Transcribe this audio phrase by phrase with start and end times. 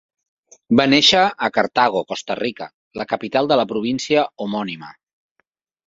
[0.79, 2.71] Va néixer a Cartago, Costa Rica,
[3.03, 4.95] la capital de la província homònima.